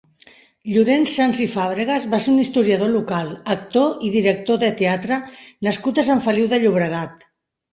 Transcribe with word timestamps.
Llorenç 0.75 1.11
Sans 1.17 1.41
i 1.45 1.45
Fàbregas 1.55 2.07
va 2.13 2.19
ser 2.23 2.31
un 2.35 2.39
historiador 2.45 2.91
local, 2.95 3.29
actor 3.57 4.01
i 4.09 4.09
director 4.17 4.61
de 4.65 4.73
teatre 4.81 5.21
nascut 5.69 6.03
a 6.03 6.07
Sant 6.11 6.25
Feliu 6.29 6.49
de 6.57 6.61
Llobregat. 6.65 7.25